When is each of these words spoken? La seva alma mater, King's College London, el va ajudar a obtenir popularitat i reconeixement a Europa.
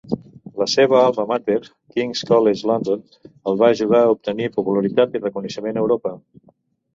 La 0.59 0.65
seva 0.71 0.95
alma 0.99 1.25
mater, 1.31 1.57
King's 1.97 2.23
College 2.29 2.69
London, 2.71 3.03
el 3.51 3.59
va 3.61 3.69
ajudar 3.75 4.01
a 4.07 4.09
obtenir 4.15 4.49
popularitat 4.57 5.21
i 5.21 5.23
reconeixement 5.29 5.79
a 5.79 5.85
Europa. 5.87 6.17